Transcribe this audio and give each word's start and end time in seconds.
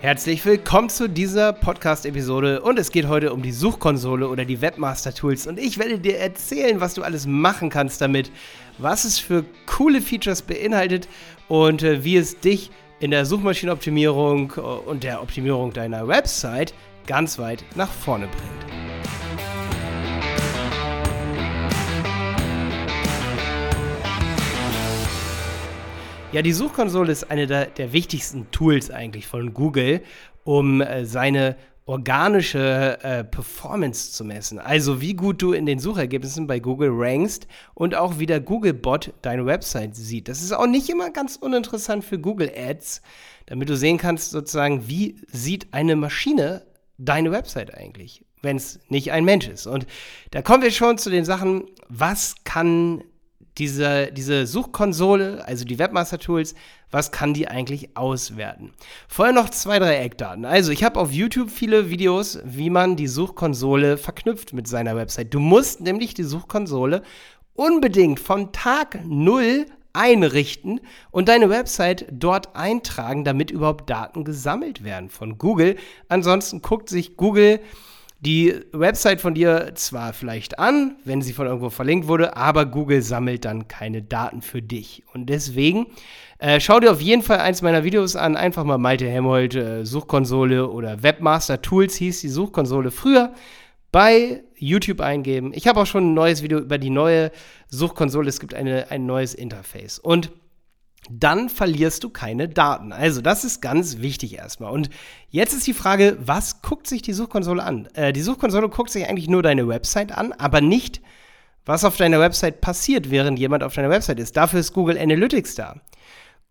Herzlich 0.00 0.46
willkommen 0.46 0.88
zu 0.90 1.08
dieser 1.08 1.52
Podcast-Episode 1.52 2.62
und 2.62 2.78
es 2.78 2.92
geht 2.92 3.08
heute 3.08 3.32
um 3.32 3.42
die 3.42 3.50
Suchkonsole 3.50 4.28
oder 4.28 4.44
die 4.44 4.60
Webmaster-Tools 4.60 5.48
und 5.48 5.58
ich 5.58 5.76
werde 5.76 5.98
dir 5.98 6.18
erzählen, 6.18 6.80
was 6.80 6.94
du 6.94 7.02
alles 7.02 7.26
machen 7.26 7.68
kannst 7.68 8.00
damit, 8.00 8.30
was 8.78 9.02
es 9.02 9.18
für 9.18 9.44
coole 9.66 10.00
Features 10.00 10.42
beinhaltet 10.42 11.08
und 11.48 11.82
äh, 11.82 12.04
wie 12.04 12.16
es 12.16 12.38
dich 12.38 12.70
in 13.00 13.10
der 13.10 13.26
Suchmaschinenoptimierung 13.26 14.52
äh, 14.56 14.60
und 14.60 15.02
der 15.02 15.20
Optimierung 15.20 15.72
deiner 15.72 16.06
Website 16.06 16.74
ganz 17.08 17.36
weit 17.40 17.64
nach 17.74 17.90
vorne 17.90 18.28
bringt. 18.28 18.77
Ja, 26.30 26.42
die 26.42 26.52
Suchkonsole 26.52 27.10
ist 27.10 27.30
eine 27.30 27.46
der, 27.46 27.66
der 27.66 27.94
wichtigsten 27.94 28.50
Tools 28.50 28.90
eigentlich 28.90 29.26
von 29.26 29.54
Google, 29.54 30.02
um 30.44 30.82
äh, 30.82 31.06
seine 31.06 31.56
organische 31.86 32.98
äh, 33.02 33.24
Performance 33.24 34.12
zu 34.12 34.26
messen. 34.26 34.58
Also 34.58 35.00
wie 35.00 35.14
gut 35.14 35.40
du 35.40 35.54
in 35.54 35.64
den 35.64 35.78
Suchergebnissen 35.78 36.46
bei 36.46 36.60
Google 36.60 36.90
rankst 36.92 37.46
und 37.72 37.94
auch 37.94 38.18
wie 38.18 38.26
der 38.26 38.40
Google-Bot 38.40 39.14
deine 39.22 39.46
Website 39.46 39.96
sieht. 39.96 40.28
Das 40.28 40.42
ist 40.42 40.52
auch 40.52 40.66
nicht 40.66 40.90
immer 40.90 41.10
ganz 41.10 41.36
uninteressant 41.36 42.04
für 42.04 42.18
Google 42.18 42.52
Ads, 42.54 43.00
damit 43.46 43.70
du 43.70 43.76
sehen 43.78 43.96
kannst 43.96 44.30
sozusagen, 44.30 44.86
wie 44.86 45.16
sieht 45.28 45.68
eine 45.72 45.96
Maschine 45.96 46.66
deine 46.98 47.32
Website 47.32 47.74
eigentlich, 47.74 48.22
wenn 48.42 48.58
es 48.58 48.80
nicht 48.90 49.12
ein 49.12 49.24
Mensch 49.24 49.48
ist. 49.48 49.66
Und 49.66 49.86
da 50.32 50.42
kommen 50.42 50.62
wir 50.62 50.72
schon 50.72 50.98
zu 50.98 51.08
den 51.08 51.24
Sachen, 51.24 51.64
was 51.88 52.34
kann 52.44 53.02
diese, 53.58 54.12
diese 54.12 54.46
Suchkonsole, 54.46 55.44
also 55.46 55.64
die 55.64 55.78
Webmaster-Tools, 55.78 56.54
was 56.90 57.12
kann 57.12 57.34
die 57.34 57.48
eigentlich 57.48 57.96
auswerten? 57.96 58.72
Vorher 59.08 59.34
noch 59.34 59.50
zwei, 59.50 59.78
drei 59.78 59.96
Eckdaten. 59.98 60.44
Also, 60.44 60.72
ich 60.72 60.84
habe 60.84 60.98
auf 60.98 61.12
YouTube 61.12 61.50
viele 61.50 61.90
Videos, 61.90 62.38
wie 62.44 62.70
man 62.70 62.96
die 62.96 63.08
Suchkonsole 63.08 63.98
verknüpft 63.98 64.52
mit 64.52 64.66
seiner 64.68 64.96
Website. 64.96 65.34
Du 65.34 65.40
musst 65.40 65.80
nämlich 65.80 66.14
die 66.14 66.22
Suchkonsole 66.22 67.02
unbedingt 67.54 68.20
von 68.20 68.52
Tag 68.52 69.00
0 69.04 69.66
einrichten 69.92 70.80
und 71.10 71.28
deine 71.28 71.50
Website 71.50 72.06
dort 72.12 72.54
eintragen, 72.54 73.24
damit 73.24 73.50
überhaupt 73.50 73.90
Daten 73.90 74.24
gesammelt 74.24 74.84
werden 74.84 75.10
von 75.10 75.38
Google. 75.38 75.76
Ansonsten 76.08 76.62
guckt 76.62 76.88
sich 76.88 77.16
Google 77.16 77.60
die 78.20 78.54
Website 78.72 79.20
von 79.20 79.34
dir 79.34 79.72
zwar 79.74 80.12
vielleicht 80.12 80.58
an, 80.58 80.96
wenn 81.04 81.22
sie 81.22 81.32
von 81.32 81.46
irgendwo 81.46 81.70
verlinkt 81.70 82.08
wurde, 82.08 82.36
aber 82.36 82.66
Google 82.66 83.00
sammelt 83.00 83.44
dann 83.44 83.68
keine 83.68 84.02
Daten 84.02 84.42
für 84.42 84.60
dich. 84.60 85.04
Und 85.14 85.26
deswegen 85.26 85.86
äh, 86.38 86.58
schau 86.58 86.80
dir 86.80 86.90
auf 86.90 87.00
jeden 87.00 87.22
Fall 87.22 87.38
eins 87.38 87.62
meiner 87.62 87.84
Videos 87.84 88.16
an. 88.16 88.36
Einfach 88.36 88.64
mal 88.64 88.78
Malte 88.78 89.08
Helmholt 89.08 89.54
äh, 89.54 89.84
Suchkonsole 89.84 90.68
oder 90.68 91.02
Webmaster 91.02 91.62
Tools 91.62 91.94
hieß 91.94 92.20
die 92.20 92.28
Suchkonsole 92.28 92.90
früher. 92.90 93.34
Bei 93.92 94.42
YouTube 94.56 95.00
eingeben. 95.00 95.52
Ich 95.54 95.66
habe 95.68 95.80
auch 95.80 95.86
schon 95.86 96.10
ein 96.10 96.14
neues 96.14 96.42
Video 96.42 96.58
über 96.58 96.78
die 96.78 96.90
neue 96.90 97.30
Suchkonsole. 97.68 98.28
Es 98.28 98.40
gibt 98.40 98.52
eine, 98.52 98.90
ein 98.90 99.06
neues 99.06 99.32
Interface. 99.32 99.98
Und 99.98 100.30
dann 101.10 101.48
verlierst 101.48 102.04
du 102.04 102.10
keine 102.10 102.48
Daten. 102.48 102.92
Also 102.92 103.20
das 103.20 103.44
ist 103.44 103.60
ganz 103.60 103.98
wichtig 103.98 104.36
erstmal. 104.36 104.72
Und 104.72 104.90
jetzt 105.30 105.54
ist 105.54 105.66
die 105.66 105.74
Frage, 105.74 106.18
was 106.20 106.62
guckt 106.62 106.86
sich 106.86 107.02
die 107.02 107.12
Suchkonsole 107.12 107.62
an? 107.62 107.88
Äh, 107.94 108.12
die 108.12 108.20
Suchkonsole 108.20 108.68
guckt 108.68 108.90
sich 108.90 109.08
eigentlich 109.08 109.28
nur 109.28 109.42
deine 109.42 109.68
Website 109.68 110.12
an, 110.12 110.32
aber 110.32 110.60
nicht, 110.60 111.00
was 111.64 111.84
auf 111.84 111.96
deiner 111.96 112.20
Website 112.20 112.60
passiert, 112.60 113.10
während 113.10 113.38
jemand 113.38 113.62
auf 113.62 113.74
deiner 113.74 113.90
Website 113.90 114.20
ist. 114.20 114.36
Dafür 114.36 114.60
ist 114.60 114.72
Google 114.72 114.98
Analytics 114.98 115.54
da. 115.54 115.80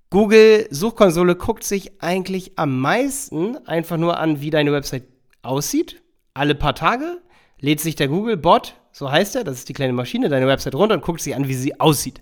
Google 0.10 0.68
Suchkonsole 0.72 1.36
guckt 1.36 1.64
sich 1.64 2.02
eigentlich 2.02 2.58
am 2.58 2.80
meisten 2.80 3.58
einfach 3.68 3.98
nur 3.98 4.18
an, 4.18 4.42
wie 4.42 4.50
deine 4.50 4.72
Website 4.72 5.04
aussieht. 5.42 6.02
Alle 6.34 6.56
paar 6.56 6.76
Tage 6.76 7.18
lädt 7.60 7.82
sich 7.82 7.96
der 7.96 8.08
Google-Bot, 8.08 8.76
so 8.92 9.12
heißt 9.12 9.36
er, 9.36 9.44
das 9.44 9.58
ist 9.58 9.70
die 9.70 9.74
kleine 9.74 9.94
Maschine, 9.94 10.30
deine 10.30 10.48
Website 10.48 10.76
runter 10.76 10.96
und 10.96 11.02
guckt 11.02 11.20
sich 11.20 11.36
an, 11.36 11.48
wie 11.48 11.56
sie 11.56 11.80
aussieht 11.80 12.22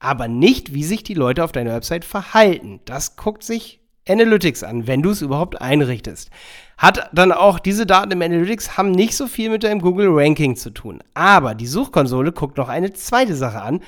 aber 0.00 0.26
nicht, 0.26 0.74
wie 0.74 0.82
sich 0.82 1.04
die 1.04 1.14
Leute 1.14 1.44
auf 1.44 1.52
deiner 1.52 1.74
Website 1.74 2.04
verhalten. 2.04 2.80
Das 2.86 3.16
guckt 3.16 3.44
sich 3.44 3.80
Analytics 4.08 4.64
an, 4.64 4.86
wenn 4.86 5.02
du 5.02 5.10
es 5.10 5.22
überhaupt 5.22 5.60
einrichtest. 5.60 6.30
Hat 6.78 7.10
dann 7.12 7.32
auch 7.32 7.58
diese 7.58 7.86
Daten 7.86 8.10
im 8.10 8.22
Analytics 8.22 8.76
haben 8.76 8.90
nicht 8.90 9.14
so 9.14 9.26
viel 9.26 9.50
mit 9.50 9.62
deinem 9.62 9.80
Google 9.80 10.08
Ranking 10.10 10.56
zu 10.56 10.70
tun. 10.70 11.02
Aber 11.14 11.54
die 11.54 11.66
Suchkonsole 11.66 12.32
guckt 12.32 12.56
noch 12.56 12.68
eine 12.68 12.92
zweite 12.94 13.36
Sache 13.36 13.60
an. 13.60 13.80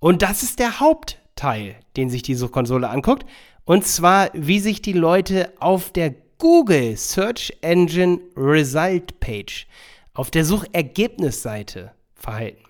Und 0.00 0.22
das 0.22 0.42
ist 0.42 0.58
der 0.58 0.80
Hauptteil, 0.80 1.76
den 1.96 2.08
sich 2.08 2.22
die 2.22 2.34
Suchkonsole 2.34 2.88
anguckt. 2.88 3.26
Und 3.64 3.86
zwar, 3.86 4.30
wie 4.32 4.58
sich 4.58 4.80
die 4.80 4.94
Leute 4.94 5.52
auf 5.60 5.92
der 5.92 6.14
Google 6.38 6.96
Search 6.96 7.52
Engine 7.60 8.18
Result 8.34 9.20
Page, 9.20 9.66
auf 10.14 10.30
der 10.30 10.46
Suchergebnisseite 10.46 11.92
verhalten. 12.14 12.69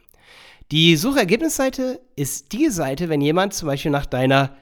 Die 0.72 0.96
Suchergebnisseite 0.96 2.00
ist 2.14 2.52
die 2.52 2.70
Seite, 2.70 3.08
wenn 3.08 3.20
jemand 3.20 3.54
zum 3.54 3.66
Beispiel 3.66 3.90
nach 3.90 4.06
deiner 4.06 4.56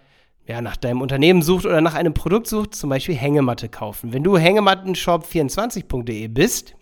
ja, 0.46 0.62
nach 0.62 0.76
deinem 0.76 1.02
Unternehmen 1.02 1.42
sucht 1.42 1.66
oder 1.66 1.82
nach 1.82 1.94
einem 1.94 2.14
Produkt 2.14 2.46
sucht, 2.46 2.74
zum 2.74 2.88
Beispiel 2.88 3.14
Hängematte 3.14 3.68
kaufen. 3.68 4.14
Wenn 4.14 4.24
du 4.24 4.38
hängemattenshop24.de 4.38 6.28
bist, 6.28 6.74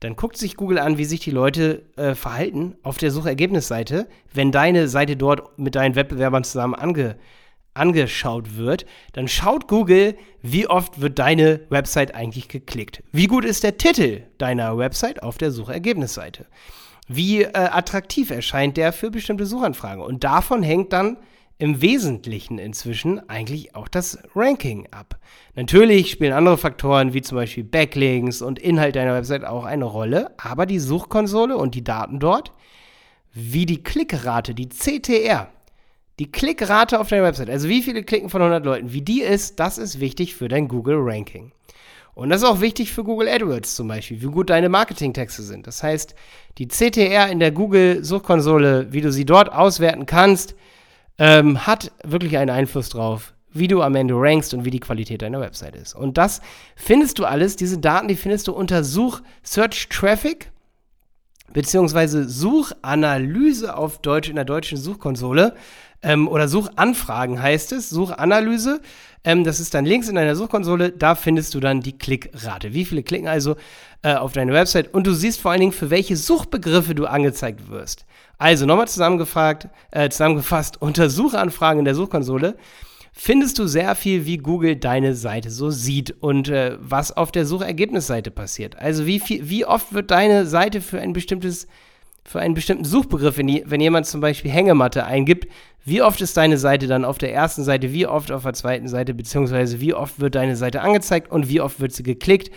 dann 0.00 0.16
guckt 0.16 0.36
sich 0.36 0.56
Google 0.56 0.80
an, 0.80 0.98
wie 0.98 1.04
sich 1.04 1.20
die 1.20 1.30
Leute 1.30 1.84
äh, 1.96 2.16
verhalten 2.16 2.76
auf 2.82 2.98
der 2.98 3.12
Suchergebnisseite, 3.12 4.08
wenn 4.34 4.50
deine 4.50 4.88
Seite 4.88 5.16
dort 5.16 5.56
mit 5.58 5.76
deinen 5.76 5.94
Wettbewerbern 5.94 6.42
zusammen 6.42 6.74
ange, 6.74 7.16
angeschaut 7.74 8.56
wird, 8.56 8.84
dann 9.12 9.28
schaut 9.28 9.68
Google, 9.68 10.16
wie 10.42 10.66
oft 10.66 11.00
wird 11.00 11.20
deine 11.20 11.60
Website 11.68 12.16
eigentlich 12.16 12.48
geklickt. 12.48 13.04
Wie 13.12 13.28
gut 13.28 13.44
ist 13.44 13.62
der 13.62 13.78
Titel 13.78 14.22
deiner 14.38 14.76
Website 14.76 15.22
auf 15.22 15.38
der 15.38 15.52
Suchergebnisseite? 15.52 16.46
Wie 17.08 17.42
äh, 17.42 17.52
attraktiv 17.52 18.30
erscheint 18.30 18.76
der 18.76 18.92
für 18.92 19.10
bestimmte 19.10 19.46
Suchanfragen? 19.46 20.02
Und 20.02 20.24
davon 20.24 20.62
hängt 20.62 20.92
dann 20.92 21.16
im 21.58 21.80
Wesentlichen 21.80 22.58
inzwischen 22.58 23.28
eigentlich 23.28 23.74
auch 23.74 23.88
das 23.88 24.18
Ranking 24.34 24.86
ab. 24.92 25.18
Natürlich 25.56 26.10
spielen 26.10 26.32
andere 26.32 26.56
Faktoren 26.56 27.14
wie 27.14 27.22
zum 27.22 27.36
Beispiel 27.36 27.64
Backlinks 27.64 28.42
und 28.42 28.60
Inhalt 28.60 28.94
deiner 28.94 29.14
Website 29.14 29.44
auch 29.44 29.64
eine 29.64 29.86
Rolle, 29.86 30.30
aber 30.36 30.66
die 30.66 30.78
Suchkonsole 30.78 31.56
und 31.56 31.74
die 31.74 31.82
Daten 31.82 32.20
dort, 32.20 32.52
wie 33.32 33.66
die 33.66 33.82
Klickrate, 33.82 34.54
die 34.54 34.68
CTR, 34.68 35.48
die 36.20 36.30
Klickrate 36.30 37.00
auf 37.00 37.08
deiner 37.08 37.24
Website, 37.24 37.50
also 37.50 37.68
wie 37.68 37.82
viele 37.82 38.04
klicken 38.04 38.30
von 38.30 38.42
100 38.42 38.64
Leuten, 38.64 38.92
wie 38.92 39.02
die 39.02 39.22
ist, 39.22 39.58
das 39.58 39.78
ist 39.78 39.98
wichtig 39.98 40.36
für 40.36 40.48
dein 40.48 40.68
Google 40.68 40.98
Ranking. 41.00 41.52
Und 42.18 42.30
das 42.30 42.42
ist 42.42 42.48
auch 42.48 42.60
wichtig 42.60 42.90
für 42.90 43.04
Google 43.04 43.28
AdWords 43.28 43.76
zum 43.76 43.86
Beispiel, 43.86 44.20
wie 44.20 44.26
gut 44.26 44.50
deine 44.50 44.68
Marketingtexte 44.68 45.40
sind. 45.44 45.68
Das 45.68 45.84
heißt, 45.84 46.16
die 46.58 46.66
CTR 46.66 47.28
in 47.28 47.38
der 47.38 47.52
Google-Suchkonsole, 47.52 48.88
wie 48.92 49.02
du 49.02 49.12
sie 49.12 49.24
dort 49.24 49.52
auswerten 49.52 50.04
kannst, 50.04 50.56
ähm, 51.18 51.64
hat 51.64 51.92
wirklich 52.02 52.36
einen 52.36 52.50
Einfluss 52.50 52.88
drauf, 52.88 53.34
wie 53.52 53.68
du 53.68 53.82
am 53.82 53.94
Ende 53.94 54.14
rankst 54.16 54.52
und 54.52 54.64
wie 54.64 54.72
die 54.72 54.80
Qualität 54.80 55.22
deiner 55.22 55.40
Website 55.40 55.76
ist. 55.76 55.94
Und 55.94 56.18
das 56.18 56.40
findest 56.74 57.20
du 57.20 57.24
alles, 57.24 57.54
diese 57.54 57.78
Daten, 57.78 58.08
die 58.08 58.16
findest 58.16 58.48
du 58.48 58.52
unter 58.52 58.82
Such 58.82 59.20
Search 59.44 59.88
Traffic 59.88 60.50
beziehungsweise 61.52 62.28
Suchanalyse 62.28 63.76
auf 63.76 63.98
Deutsch 63.98 64.28
in 64.28 64.36
der 64.36 64.44
deutschen 64.44 64.78
Suchkonsole 64.78 65.54
ähm, 66.02 66.28
oder 66.28 66.48
Suchanfragen 66.48 67.42
heißt 67.42 67.72
es, 67.72 67.90
Suchanalyse. 67.90 68.80
Ähm, 69.24 69.44
das 69.44 69.60
ist 69.60 69.74
dann 69.74 69.84
links 69.84 70.08
in 70.08 70.14
deiner 70.14 70.36
Suchkonsole, 70.36 70.92
da 70.92 71.14
findest 71.14 71.54
du 71.54 71.60
dann 71.60 71.80
die 71.80 71.98
Klickrate. 71.98 72.72
Wie 72.72 72.84
viele 72.84 73.02
klicken 73.02 73.28
also 73.28 73.56
äh, 74.02 74.14
auf 74.14 74.32
deine 74.32 74.52
Website 74.52 74.94
und 74.94 75.06
du 75.06 75.12
siehst 75.12 75.40
vor 75.40 75.50
allen 75.50 75.60
Dingen, 75.60 75.72
für 75.72 75.90
welche 75.90 76.16
Suchbegriffe 76.16 76.94
du 76.94 77.06
angezeigt 77.06 77.68
wirst. 77.68 78.04
Also 78.38 78.64
nochmal 78.66 78.86
zusammengefragt, 78.86 79.68
äh, 79.90 80.08
zusammengefasst, 80.08 80.80
unter 80.80 81.10
Suchanfragen 81.10 81.80
in 81.80 81.84
der 81.84 81.96
Suchkonsole 81.96 82.56
findest 83.20 83.58
du 83.58 83.66
sehr 83.66 83.96
viel, 83.96 84.26
wie 84.26 84.38
Google 84.38 84.76
deine 84.76 85.14
Seite 85.14 85.50
so 85.50 85.70
sieht 85.70 86.14
und 86.20 86.48
äh, 86.48 86.76
was 86.80 87.16
auf 87.16 87.32
der 87.32 87.46
Suchergebnisseite 87.46 88.30
passiert. 88.30 88.78
Also 88.78 89.06
wie, 89.06 89.18
viel, 89.18 89.50
wie 89.50 89.66
oft 89.66 89.92
wird 89.92 90.12
deine 90.12 90.46
Seite 90.46 90.80
für 90.80 91.00
ein 91.00 91.12
bestimmtes 91.12 91.66
für 92.24 92.40
einen 92.40 92.54
bestimmten 92.54 92.84
Suchbegriff, 92.84 93.38
wenn, 93.38 93.62
wenn 93.64 93.80
jemand 93.80 94.04
zum 94.04 94.20
Beispiel 94.20 94.50
Hängematte 94.50 95.06
eingibt, 95.06 95.48
wie 95.86 96.02
oft 96.02 96.20
ist 96.20 96.36
deine 96.36 96.58
Seite 96.58 96.86
dann 96.86 97.06
auf 97.06 97.16
der 97.16 97.32
ersten 97.32 97.64
Seite, 97.64 97.94
wie 97.94 98.06
oft 98.06 98.30
auf 98.30 98.42
der 98.42 98.52
zweiten 98.52 98.86
Seite, 98.86 99.14
beziehungsweise 99.14 99.80
wie 99.80 99.94
oft 99.94 100.20
wird 100.20 100.34
deine 100.34 100.54
Seite 100.54 100.82
angezeigt 100.82 101.32
und 101.32 101.48
wie 101.48 101.62
oft 101.62 101.80
wird 101.80 101.92
sie 101.92 102.02
geklickt, 102.02 102.50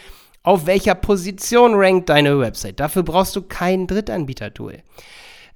auf 0.44 0.66
welcher 0.66 0.94
Position 0.94 1.74
rankt 1.76 2.10
deine 2.10 2.38
Website. 2.38 2.82
Dafür 2.82 3.04
brauchst 3.04 3.34
du 3.38 3.44
kein 3.44 3.88
Drittanbieter-Tool. 3.88 4.80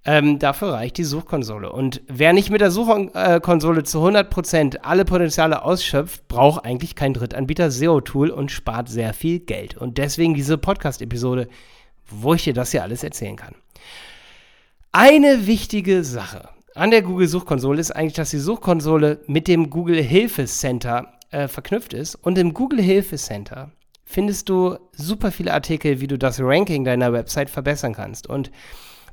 Ähm, 0.07 0.38
dafür 0.38 0.74
reicht 0.74 0.98
die 0.98 1.04
Suchkonsole. 1.04 1.72
Und 1.72 2.02
wer 2.07 2.31
nicht 2.31 2.52
mit 2.52 2.62
der 2.62 2.69
Suchkonsole 2.69 3.84
zu 3.84 4.06
100% 4.06 4.78
alle 4.84 5.04
Potenziale 5.04 5.63
ausschöpft, 5.63 6.28
braucht 6.28 6.63
eigentlich 6.63 6.96
kein 6.96 7.13
Drittanbieter-SEO-Tool 7.13 8.30
und 8.30 8.52
spart 8.52 8.88
sehr 8.88 9.13
viel 9.13 9.40
Geld. 9.40 9.75
Und 9.75 9.98
deswegen 9.98 10.36
diese 10.36 10.60
Podcast-Episode, 10.60 11.48
wo 12.07 12.36
ich 12.36 12.44
dir 12.44 12.54
das 12.54 12.72
hier 12.72 12.84
alles 12.84 13.04
erzählen 13.04 13.36
kann. 13.36 13.56
Eine 14.92 15.48
wichtige 15.48 16.04
Sache 16.04 16.50
an 16.75 16.92
der 16.92 17.01
Google 17.01 17.28
Suchkonsole 17.28 17.80
ist 17.80 17.92
eigentlich, 17.92 18.13
dass 18.13 18.30
die 18.30 18.38
Suchkonsole 18.38 19.22
mit 19.28 19.48
dem 19.48 19.69
Google 19.69 20.04
Hilfe 20.04 20.46
Center 20.46 21.13
äh, 21.31 21.48
verknüpft 21.48 21.94
ist. 21.94 22.16
Und 22.16 22.38
im 22.38 22.54
Google 22.54 22.81
Hilfe 22.81 23.16
Center 23.16 23.72
findest 24.04 24.50
du 24.50 24.78
super 24.92 25.31
viele 25.31 25.54
Artikel, 25.54 26.00
wie 26.01 26.08
du 26.08 26.18
das 26.18 26.40
Ranking 26.40 26.84
deiner 26.84 27.13
Website 27.13 27.50
verbessern 27.50 27.94
kannst. 27.94 28.28
Und 28.28 28.51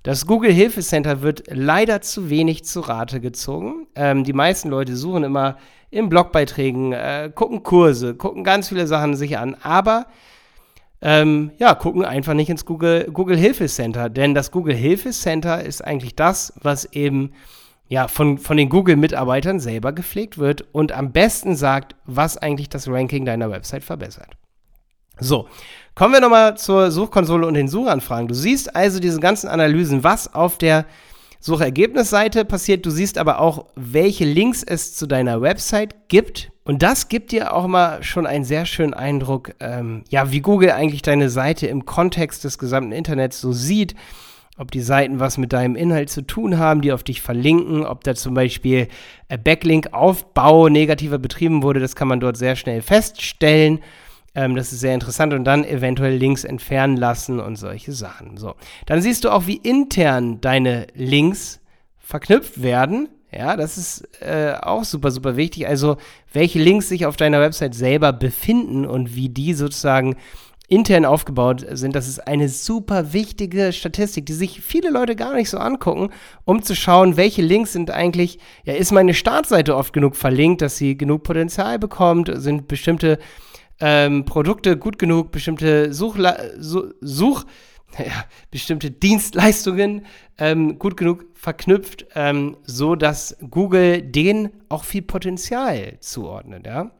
das 0.02 0.26
Google 0.26 0.52
Hilfe 0.52 0.80
Center 0.80 1.22
wird 1.22 1.44
leider 1.48 2.00
zu 2.00 2.28
wenig 2.28 2.64
zu 2.64 2.80
Rate 2.80 3.20
gezogen. 3.20 3.86
Ähm, 3.94 4.24
die 4.24 4.32
meisten 4.32 4.68
Leute 4.68 4.96
suchen 4.96 5.22
immer 5.22 5.56
in 5.90 6.08
Blogbeiträgen, 6.08 6.92
äh, 6.92 7.30
gucken 7.34 7.62
Kurse, 7.62 8.14
gucken 8.14 8.44
ganz 8.44 8.68
viele 8.68 8.86
Sachen 8.86 9.14
sich 9.14 9.38
an, 9.38 9.56
aber 9.62 10.06
ähm, 11.00 11.52
ja, 11.58 11.74
gucken 11.74 12.04
einfach 12.04 12.34
nicht 12.34 12.48
ins 12.48 12.64
Google, 12.64 13.10
Google 13.12 13.36
Hilfe 13.36 13.66
Center, 13.66 14.08
denn 14.08 14.34
das 14.34 14.50
Google 14.50 14.74
Hilfe 14.74 15.10
Center 15.10 15.62
ist 15.62 15.84
eigentlich 15.84 16.16
das, 16.16 16.52
was 16.60 16.84
eben 16.92 17.32
ja, 17.88 18.08
von, 18.08 18.38
von 18.38 18.56
den 18.56 18.70
Google-Mitarbeitern 18.70 19.60
selber 19.60 19.92
gepflegt 19.92 20.38
wird 20.38 20.64
und 20.72 20.92
am 20.92 21.12
besten 21.12 21.56
sagt, 21.56 21.94
was 22.06 22.38
eigentlich 22.38 22.70
das 22.70 22.88
Ranking 22.88 23.26
deiner 23.26 23.50
Website 23.50 23.84
verbessert. 23.84 24.36
So, 25.20 25.48
kommen 25.94 26.14
wir 26.14 26.20
nochmal 26.20 26.56
zur 26.56 26.90
Suchkonsole 26.90 27.46
und 27.46 27.54
den 27.54 27.68
Suchanfragen. 27.68 28.28
Du 28.28 28.34
siehst 28.34 28.74
also 28.74 28.98
diese 28.98 29.20
ganzen 29.20 29.48
Analysen, 29.48 30.04
was 30.04 30.34
auf 30.34 30.58
der 30.58 30.86
Suchergebnisseite 31.40 32.44
passiert. 32.44 32.86
Du 32.86 32.90
siehst 32.90 33.18
aber 33.18 33.40
auch, 33.40 33.66
welche 33.74 34.24
Links 34.24 34.62
es 34.62 34.94
zu 34.94 35.06
deiner 35.06 35.42
Website 35.42 36.08
gibt. 36.08 36.52
Und 36.64 36.82
das 36.82 37.08
gibt 37.08 37.32
dir 37.32 37.52
auch 37.52 37.66
mal 37.66 38.02
schon 38.04 38.26
einen 38.26 38.44
sehr 38.44 38.64
schönen 38.64 38.94
Eindruck, 38.94 39.54
ähm, 39.58 40.04
ja, 40.08 40.30
wie 40.30 40.40
Google 40.40 40.70
eigentlich 40.70 41.02
deine 41.02 41.28
Seite 41.28 41.66
im 41.66 41.84
Kontext 41.84 42.44
des 42.44 42.58
gesamten 42.58 42.92
Internets 42.92 43.40
so 43.40 43.52
sieht. 43.52 43.96
Ob 44.58 44.70
die 44.70 44.82
Seiten 44.82 45.18
was 45.18 45.38
mit 45.38 45.52
deinem 45.52 45.74
Inhalt 45.74 46.10
zu 46.10 46.22
tun 46.22 46.58
haben, 46.58 46.82
die 46.82 46.92
auf 46.92 47.02
dich 47.02 47.22
verlinken, 47.22 47.84
ob 47.84 48.04
da 48.04 48.14
zum 48.14 48.34
Beispiel 48.34 48.86
Backlink-Aufbau 49.28 50.68
negativer 50.68 51.18
betrieben 51.18 51.62
wurde, 51.62 51.80
das 51.80 51.96
kann 51.96 52.06
man 52.06 52.20
dort 52.20 52.36
sehr 52.36 52.54
schnell 52.54 52.82
feststellen. 52.82 53.80
Ähm, 54.34 54.56
das 54.56 54.72
ist 54.72 54.80
sehr 54.80 54.94
interessant 54.94 55.34
und 55.34 55.44
dann 55.44 55.64
eventuell 55.64 56.14
Links 56.14 56.44
entfernen 56.44 56.96
lassen 56.96 57.40
und 57.40 57.56
solche 57.56 57.92
Sachen. 57.92 58.36
So, 58.36 58.54
dann 58.86 59.02
siehst 59.02 59.24
du 59.24 59.30
auch, 59.30 59.46
wie 59.46 59.56
intern 59.56 60.40
deine 60.40 60.86
Links 60.94 61.60
verknüpft 61.98 62.62
werden. 62.62 63.08
Ja, 63.30 63.56
das 63.56 63.78
ist 63.78 64.08
äh, 64.20 64.54
auch 64.60 64.84
super, 64.84 65.10
super 65.10 65.36
wichtig. 65.36 65.66
Also, 65.66 65.96
welche 66.32 66.58
Links 66.58 66.88
sich 66.88 67.06
auf 67.06 67.16
deiner 67.16 67.40
Website 67.40 67.74
selber 67.74 68.12
befinden 68.12 68.84
und 68.84 69.14
wie 69.14 69.30
die 69.30 69.54
sozusagen 69.54 70.16
intern 70.68 71.04
aufgebaut 71.04 71.66
sind. 71.72 71.94
Das 71.94 72.08
ist 72.08 72.26
eine 72.26 72.48
super 72.48 73.12
wichtige 73.12 73.72
Statistik, 73.72 74.24
die 74.24 74.32
sich 74.32 74.62
viele 74.62 74.90
Leute 74.90 75.16
gar 75.16 75.34
nicht 75.34 75.50
so 75.50 75.58
angucken, 75.58 76.08
um 76.44 76.62
zu 76.62 76.74
schauen, 76.74 77.18
welche 77.18 77.42
Links 77.42 77.74
sind 77.74 77.90
eigentlich, 77.90 78.38
ja, 78.64 78.72
ist 78.72 78.90
meine 78.90 79.12
Startseite 79.12 79.76
oft 79.76 79.92
genug 79.92 80.16
verlinkt, 80.16 80.62
dass 80.62 80.78
sie 80.78 80.96
genug 80.96 81.24
Potenzial 81.24 81.78
bekommt, 81.78 82.30
sind 82.34 82.68
bestimmte 82.68 83.18
ähm, 83.82 84.24
Produkte 84.24 84.76
gut 84.76 84.98
genug, 84.98 85.32
bestimmte 85.32 85.92
Suchla 85.92 86.38
Such, 86.58 87.44
ja, 87.98 88.24
bestimmte 88.50 88.92
Dienstleistungen 88.92 90.06
ähm, 90.38 90.78
gut 90.78 90.96
genug 90.96 91.26
verknüpft, 91.34 92.06
ähm, 92.14 92.56
so 92.64 92.94
dass 92.94 93.36
Google 93.50 94.00
denen 94.00 94.50
auch 94.68 94.84
viel 94.84 95.02
Potenzial 95.02 95.98
zuordnet, 96.00 96.64
ja. 96.64 96.92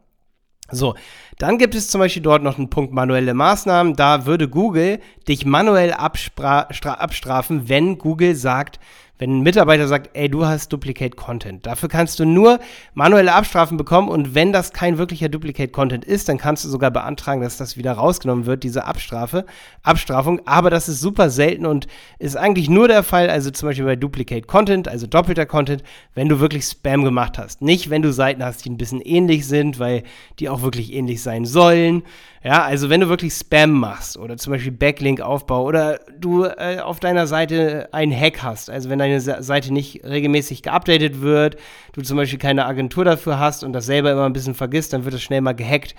So, 0.74 0.94
dann 1.38 1.58
gibt 1.58 1.74
es 1.74 1.88
zum 1.88 2.00
Beispiel 2.00 2.22
dort 2.22 2.42
noch 2.42 2.56
einen 2.56 2.70
Punkt 2.70 2.94
manuelle 2.94 3.34
Maßnahmen. 3.34 3.94
Da 3.94 4.24
würde 4.24 4.48
Google 4.48 5.00
dich 5.28 5.44
manuell 5.44 5.92
abstrafen, 5.92 7.68
wenn 7.68 7.98
Google 7.98 8.34
sagt, 8.34 8.80
wenn 9.22 9.38
ein 9.38 9.42
Mitarbeiter 9.42 9.86
sagt, 9.86 10.10
ey, 10.14 10.28
du 10.28 10.46
hast 10.46 10.72
Duplicate 10.72 11.14
Content. 11.14 11.64
Dafür 11.64 11.88
kannst 11.88 12.18
du 12.18 12.24
nur 12.24 12.58
manuelle 12.92 13.32
Abstrafen 13.34 13.76
bekommen 13.76 14.08
und 14.08 14.34
wenn 14.34 14.52
das 14.52 14.72
kein 14.72 14.98
wirklicher 14.98 15.28
Duplicate 15.28 15.70
Content 15.70 16.04
ist, 16.04 16.28
dann 16.28 16.38
kannst 16.38 16.64
du 16.64 16.68
sogar 16.68 16.90
beantragen, 16.90 17.40
dass 17.40 17.56
das 17.56 17.76
wieder 17.76 17.92
rausgenommen 17.92 18.46
wird, 18.46 18.64
diese 18.64 18.84
Abstrafe, 18.84 19.46
Abstrafung. 19.84 20.40
Aber 20.44 20.70
das 20.70 20.88
ist 20.88 21.00
super 21.00 21.30
selten 21.30 21.66
und 21.66 21.86
ist 22.18 22.36
eigentlich 22.36 22.68
nur 22.68 22.88
der 22.88 23.04
Fall, 23.04 23.30
also 23.30 23.52
zum 23.52 23.68
Beispiel 23.68 23.84
bei 23.84 23.94
Duplicate 23.94 24.48
Content, 24.48 24.88
also 24.88 25.06
doppelter 25.06 25.46
Content, 25.46 25.84
wenn 26.16 26.28
du 26.28 26.40
wirklich 26.40 26.64
Spam 26.64 27.04
gemacht 27.04 27.38
hast. 27.38 27.62
Nicht, 27.62 27.90
wenn 27.90 28.02
du 28.02 28.12
Seiten 28.12 28.44
hast, 28.44 28.64
die 28.64 28.70
ein 28.70 28.76
bisschen 28.76 29.00
ähnlich 29.00 29.46
sind, 29.46 29.78
weil 29.78 30.02
die 30.40 30.48
auch 30.48 30.62
wirklich 30.62 30.92
ähnlich 30.92 31.22
sein 31.22 31.44
sollen. 31.44 32.02
Ja, 32.44 32.64
also 32.64 32.90
wenn 32.90 33.00
du 33.00 33.08
wirklich 33.08 33.32
Spam 33.34 33.70
machst 33.70 34.16
oder 34.16 34.36
zum 34.36 34.52
Beispiel 34.52 34.72
Backlink-Aufbau 34.72 35.62
oder 35.62 36.00
du 36.18 36.44
äh, 36.44 36.80
auf 36.80 36.98
deiner 36.98 37.28
Seite 37.28 37.88
einen 37.92 38.12
Hack 38.12 38.42
hast, 38.42 38.68
also 38.68 38.90
wenn 38.90 38.98
deine 39.12 39.42
Seite 39.42 39.72
nicht 39.72 40.04
regelmäßig 40.04 40.62
geupdatet 40.62 41.20
wird, 41.20 41.56
du 41.92 42.02
zum 42.02 42.16
Beispiel 42.16 42.38
keine 42.38 42.66
Agentur 42.66 43.04
dafür 43.04 43.38
hast 43.38 43.64
und 43.64 43.72
das 43.72 43.86
selber 43.86 44.12
immer 44.12 44.26
ein 44.26 44.32
bisschen 44.32 44.54
vergisst, 44.54 44.92
dann 44.92 45.04
wird 45.04 45.14
das 45.14 45.22
schnell 45.22 45.40
mal 45.40 45.54
gehackt, 45.54 45.94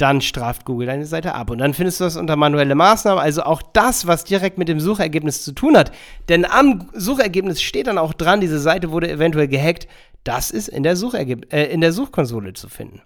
dann 0.00 0.20
straft 0.20 0.64
Google 0.64 0.86
deine 0.86 1.04
Seite 1.04 1.34
ab. 1.34 1.50
Und 1.50 1.58
dann 1.58 1.74
findest 1.74 2.00
du 2.00 2.04
das 2.04 2.16
unter 2.16 2.36
manuelle 2.36 2.74
Maßnahmen, 2.74 3.22
also 3.22 3.42
auch 3.42 3.60
das, 3.60 4.06
was 4.06 4.24
direkt 4.24 4.56
mit 4.56 4.68
dem 4.68 4.80
Suchergebnis 4.80 5.44
zu 5.44 5.52
tun 5.52 5.76
hat. 5.76 5.92
Denn 6.28 6.44
am 6.44 6.88
Suchergebnis 6.94 7.60
steht 7.60 7.86
dann 7.86 7.98
auch 7.98 8.14
dran, 8.14 8.40
diese 8.40 8.58
Seite 8.58 8.92
wurde 8.92 9.10
eventuell 9.10 9.48
gehackt. 9.48 9.88
Das 10.24 10.50
ist 10.50 10.68
in 10.68 10.82
der, 10.82 10.96
Suchergeb 10.96 11.52
äh, 11.52 11.66
in 11.66 11.80
der 11.80 11.92
Suchkonsole 11.92 12.54
zu 12.54 12.68
finden. 12.68 13.02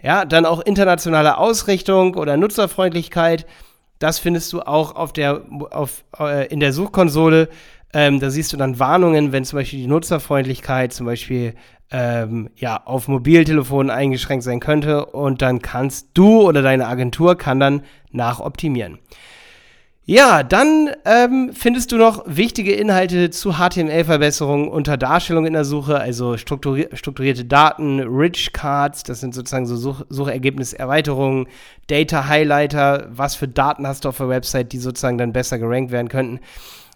Ja, 0.00 0.24
dann 0.24 0.46
auch 0.46 0.60
internationale 0.60 1.38
Ausrichtung 1.38 2.14
oder 2.14 2.36
Nutzerfreundlichkeit. 2.36 3.46
Das 3.98 4.20
findest 4.20 4.52
du 4.52 4.60
auch 4.62 4.94
auf 4.94 5.12
der, 5.12 5.42
auf, 5.70 6.04
äh, 6.20 6.46
in 6.48 6.60
der 6.60 6.72
Suchkonsole. 6.72 7.48
Ähm, 7.94 8.20
da 8.20 8.30
siehst 8.30 8.52
du 8.52 8.56
dann 8.56 8.78
Warnungen, 8.78 9.32
wenn 9.32 9.44
zum 9.44 9.58
Beispiel 9.58 9.80
die 9.80 9.86
Nutzerfreundlichkeit 9.86 10.92
zum 10.92 11.06
Beispiel 11.06 11.54
ähm, 11.90 12.50
ja, 12.56 12.82
auf 12.84 13.08
Mobiltelefonen 13.08 13.90
eingeschränkt 13.90 14.44
sein 14.44 14.60
könnte. 14.60 15.06
Und 15.06 15.42
dann 15.42 15.62
kannst 15.62 16.08
du 16.14 16.42
oder 16.42 16.62
deine 16.62 16.86
Agentur 16.86 17.36
kann 17.36 17.60
dann 17.60 17.82
nachoptimieren. 18.10 18.98
Ja, 20.10 20.42
dann 20.42 20.90
ähm, 21.04 21.50
findest 21.52 21.92
du 21.92 21.98
noch 21.98 22.24
wichtige 22.24 22.72
Inhalte 22.72 23.28
zu 23.28 23.58
HTML-Verbesserungen 23.58 24.66
unter 24.66 24.96
Darstellung 24.96 25.44
in 25.44 25.52
der 25.52 25.66
Suche, 25.66 26.00
also 26.00 26.38
strukturi 26.38 26.88
strukturierte 26.94 27.44
Daten, 27.44 28.00
Rich 28.00 28.54
Cards, 28.54 29.02
das 29.02 29.20
sind 29.20 29.34
sozusagen 29.34 29.66
so 29.66 29.76
Such 29.76 30.06
Suchergebniserweiterungen, 30.08 31.46
Data 31.88 32.26
Highlighter, 32.26 33.08
was 33.10 33.34
für 33.34 33.48
Daten 33.48 33.86
hast 33.86 34.06
du 34.06 34.08
auf 34.08 34.16
der 34.16 34.30
Website, 34.30 34.72
die 34.72 34.78
sozusagen 34.78 35.18
dann 35.18 35.34
besser 35.34 35.58
gerankt 35.58 35.92
werden 35.92 36.08
könnten. 36.08 36.40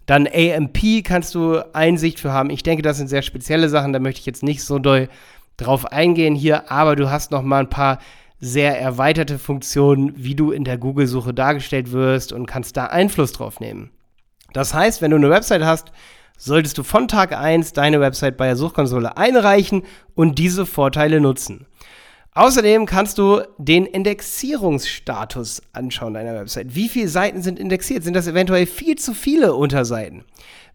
Dann 0.07 0.27
AMP 0.27 1.05
kannst 1.05 1.35
du 1.35 1.63
Einsicht 1.75 2.21
für 2.21 2.33
haben. 2.33 2.51
Ich 2.51 2.63
denke, 2.63 2.83
das 2.83 2.97
sind 2.97 3.09
sehr 3.09 3.23
spezielle 3.23 3.69
Sachen, 3.69 3.93
da 3.93 3.99
möchte 3.99 4.21
ich 4.21 4.27
jetzt 4.27 4.43
nicht 4.43 4.65
so 4.65 4.79
doll 4.79 5.09
drauf 5.57 5.87
eingehen 5.93 6.35
hier, 6.35 6.71
aber 6.71 6.97
du 6.97 7.11
hast 7.11 7.31
noch 7.31 7.43
mal 7.43 7.61
ein 7.61 7.71
paar 7.71 7.99
sehr 8.41 8.81
erweiterte 8.81 9.39
Funktion, 9.39 10.13
wie 10.17 10.35
du 10.35 10.51
in 10.51 10.65
der 10.65 10.77
Google-Suche 10.77 11.33
dargestellt 11.33 11.93
wirst 11.93 12.33
und 12.33 12.47
kannst 12.47 12.77
da 12.77 12.87
Einfluss 12.87 13.33
drauf 13.33 13.61
nehmen. 13.61 13.91
Das 14.53 14.75
heißt, 14.75 15.01
wenn 15.01 15.13
du 15.13 15.17
eine 15.17 15.31
Website 15.31 15.63
hast, 15.63 15.93
solltest 16.37 16.77
du 16.77 16.83
von 16.83 17.07
Tag 17.07 17.33
1 17.33 17.73
deine 17.73 18.01
Website 18.01 18.37
bei 18.37 18.47
der 18.47 18.57
Suchkonsole 18.57 19.17
einreichen 19.17 19.85
und 20.15 20.39
diese 20.41 20.67
Vorteile 20.67 21.21
nutzen. 21.21 21.67
Außerdem 22.35 22.87
kannst 22.87 23.19
du 23.19 23.43
den 23.59 23.85
Indexierungsstatus 23.85 25.63
anschauen 25.75 26.15
deiner 26.15 26.35
Website. 26.35 26.75
Wie 26.75 26.89
viele 26.89 27.09
Seiten 27.09 27.43
sind 27.43 27.59
indexiert? 27.59 28.05
Sind 28.05 28.15
das 28.15 28.27
eventuell 28.27 28.65
viel 28.65 28.97
zu 28.97 29.13
viele 29.13 29.55
Unterseiten? 29.55 30.25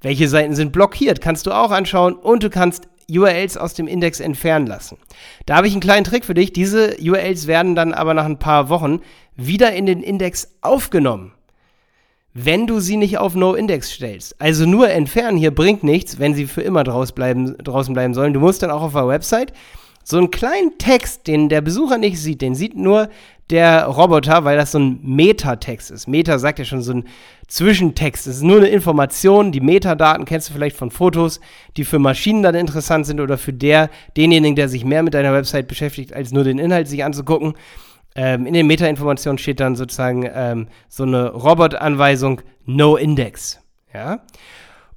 Welche 0.01 0.27
Seiten 0.27 0.55
sind 0.55 0.71
blockiert? 0.71 1.19
Kannst 1.19 1.47
du 1.47 1.51
auch 1.51 1.71
anschauen 1.71 2.13
und 2.13 2.43
du 2.43 2.51
kannst 2.51 2.87
URLs 3.09 3.57
aus 3.57 3.73
dem 3.73 3.87
Index 3.87 4.19
entfernen 4.19 4.67
lassen. 4.67 4.97
Da 5.45 5.55
habe 5.55 5.67
ich 5.67 5.73
einen 5.73 5.81
kleinen 5.81 6.03
Trick 6.03 6.25
für 6.25 6.33
dich. 6.33 6.53
Diese 6.53 6.97
URLs 7.01 7.47
werden 7.47 7.73
dann 7.73 7.93
aber 7.93 8.13
nach 8.13 8.25
ein 8.25 8.37
paar 8.37 8.69
Wochen 8.69 8.99
wieder 9.35 9.73
in 9.73 9.85
den 9.85 10.03
Index 10.03 10.57
aufgenommen. 10.61 11.33
Wenn 12.33 12.67
du 12.67 12.79
sie 12.79 12.97
nicht 12.97 13.17
auf 13.17 13.33
No-Index 13.33 13.91
stellst. 13.93 14.39
Also 14.39 14.67
nur 14.67 14.89
entfernen 14.91 15.37
hier 15.37 15.55
bringt 15.55 15.83
nichts, 15.83 16.19
wenn 16.19 16.35
sie 16.35 16.45
für 16.45 16.61
immer 16.61 16.83
draus 16.83 17.13
bleiben, 17.13 17.57
draußen 17.57 17.95
bleiben 17.95 18.13
sollen. 18.13 18.33
Du 18.33 18.39
musst 18.39 18.61
dann 18.61 18.69
auch 18.69 18.83
auf 18.83 18.93
der 18.93 19.07
Website 19.07 19.53
so 20.09 20.17
einen 20.17 20.31
kleinen 20.31 20.77
Text, 20.77 21.27
den 21.27 21.49
der 21.49 21.59
Besucher 21.59 21.97
nicht 21.97 22.21
sieht, 22.21 22.41
den 22.41 22.55
sieht 22.55 22.77
nur 22.77 23.09
der 23.49 23.83
Roboter, 23.87 24.45
weil 24.45 24.55
das 24.55 24.71
so 24.71 24.79
ein 24.79 25.01
Metatext 25.03 25.91
ist. 25.91 26.07
Meta 26.07 26.39
sagt 26.39 26.59
ja 26.59 26.65
schon 26.65 26.81
so 26.81 26.93
ein 26.93 27.03
Zwischentext. 27.49 28.25
Es 28.25 28.37
ist 28.37 28.43
nur 28.43 28.59
eine 28.59 28.69
Information. 28.69 29.51
Die 29.51 29.59
Metadaten 29.59 30.23
kennst 30.23 30.47
du 30.47 30.53
vielleicht 30.53 30.77
von 30.77 30.91
Fotos, 30.91 31.41
die 31.75 31.83
für 31.83 31.99
Maschinen 31.99 32.41
dann 32.41 32.55
interessant 32.55 33.05
sind 33.05 33.19
oder 33.19 33.37
für 33.37 33.51
der, 33.51 33.89
denjenigen, 34.15 34.55
der 34.55 34.69
sich 34.69 34.85
mehr 34.85 35.03
mit 35.03 35.13
deiner 35.13 35.33
Website 35.33 35.67
beschäftigt, 35.67 36.13
als 36.13 36.31
nur 36.31 36.45
den 36.45 36.57
Inhalt 36.57 36.87
sich 36.87 37.03
anzugucken. 37.03 37.55
Ähm, 38.15 38.45
in 38.45 38.53
den 38.53 38.65
Meta-Informationen 38.65 39.39
steht 39.39 39.59
dann 39.59 39.75
sozusagen 39.75 40.25
ähm, 40.33 40.69
so 40.87 41.03
eine 41.03 41.31
Robot-Anweisung 41.31 42.43
No 42.65 42.95
Index. 42.95 43.59
Ja. 43.93 44.21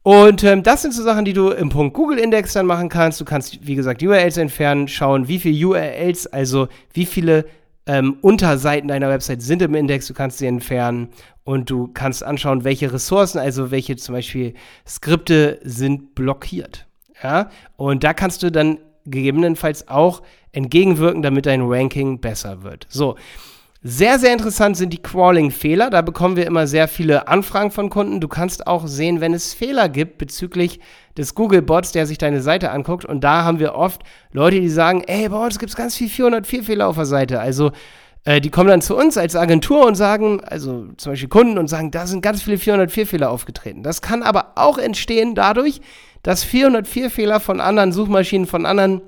Und 0.02 0.44
ähm, 0.44 0.62
das 0.62 0.82
sind 0.82 0.94
so 0.94 1.02
Sachen, 1.02 1.24
die 1.24 1.34
du 1.34 1.50
im 1.50 1.68
Punkt 1.68 1.94
Google 1.94 2.18
Index 2.18 2.54
dann 2.54 2.66
machen 2.66 2.88
kannst. 2.88 3.20
Du 3.20 3.24
kannst, 3.24 3.66
wie 3.66 3.74
gesagt, 3.74 4.02
URLs 4.02 4.38
entfernen, 4.38 4.88
schauen, 4.88 5.28
wie 5.28 5.38
viele 5.38 5.66
URLs, 5.66 6.26
also 6.26 6.68
wie 6.94 7.04
viele 7.04 7.44
ähm, 7.86 8.16
Unterseiten 8.22 8.88
deiner 8.88 9.08
Website 9.08 9.42
sind 9.42 9.62
im 9.62 9.74
Index, 9.74 10.06
du 10.06 10.14
kannst 10.14 10.38
sie 10.38 10.46
entfernen 10.46 11.08
und 11.44 11.68
du 11.70 11.88
kannst 11.88 12.22
anschauen, 12.22 12.64
welche 12.64 12.92
Ressourcen, 12.92 13.38
also 13.38 13.70
welche 13.70 13.96
zum 13.96 14.14
Beispiel 14.14 14.54
Skripte 14.86 15.58
sind 15.64 16.14
blockiert. 16.14 16.86
Ja, 17.22 17.50
und 17.76 18.02
da 18.04 18.14
kannst 18.14 18.42
du 18.42 18.50
dann 18.50 18.78
gegebenenfalls 19.04 19.88
auch 19.88 20.22
entgegenwirken, 20.52 21.22
damit 21.22 21.46
dein 21.46 21.62
Ranking 21.62 22.20
besser 22.20 22.62
wird. 22.62 22.86
So. 22.88 23.16
Sehr, 23.82 24.18
sehr 24.18 24.34
interessant 24.34 24.76
sind 24.76 24.92
die 24.92 25.00
Crawling-Fehler. 25.00 25.88
Da 25.88 26.02
bekommen 26.02 26.36
wir 26.36 26.46
immer 26.46 26.66
sehr 26.66 26.86
viele 26.86 27.28
Anfragen 27.28 27.70
von 27.70 27.88
Kunden. 27.88 28.20
Du 28.20 28.28
kannst 28.28 28.66
auch 28.66 28.86
sehen, 28.86 29.22
wenn 29.22 29.32
es 29.32 29.54
Fehler 29.54 29.88
gibt 29.88 30.18
bezüglich 30.18 30.80
des 31.16 31.34
Google-Bots, 31.34 31.92
der 31.92 32.06
sich 32.06 32.18
deine 32.18 32.42
Seite 32.42 32.72
anguckt. 32.72 33.06
Und 33.06 33.24
da 33.24 33.42
haben 33.42 33.58
wir 33.58 33.74
oft 33.74 34.02
Leute, 34.32 34.60
die 34.60 34.68
sagen, 34.68 35.02
ey, 35.06 35.30
bei 35.30 35.42
uns 35.42 35.58
gibt 35.58 35.74
ganz 35.76 35.96
viel 35.96 36.10
404 36.10 36.64
Fehler 36.64 36.88
auf 36.88 36.96
der 36.96 37.06
Seite. 37.06 37.40
Also 37.40 37.72
äh, 38.24 38.42
die 38.42 38.50
kommen 38.50 38.68
dann 38.68 38.82
zu 38.82 38.94
uns 38.94 39.16
als 39.16 39.34
Agentur 39.34 39.86
und 39.86 39.94
sagen, 39.94 40.42
also 40.44 40.88
zum 40.98 41.12
Beispiel 41.12 41.30
Kunden 41.30 41.56
und 41.56 41.68
sagen, 41.68 41.90
da 41.90 42.06
sind 42.06 42.20
ganz 42.20 42.42
viele 42.42 42.58
404 42.58 43.06
Fehler 43.06 43.30
aufgetreten. 43.30 43.82
Das 43.82 44.02
kann 44.02 44.22
aber 44.22 44.52
auch 44.56 44.76
entstehen 44.76 45.34
dadurch, 45.34 45.80
dass 46.22 46.44
404 46.44 47.08
Fehler 47.08 47.40
von 47.40 47.62
anderen 47.62 47.92
Suchmaschinen, 47.92 48.46
von 48.46 48.66
anderen 48.66 49.00